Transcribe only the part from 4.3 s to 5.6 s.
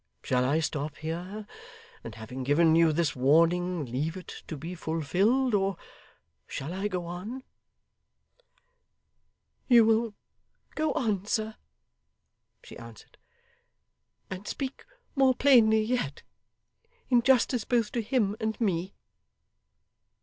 to be fulfilled;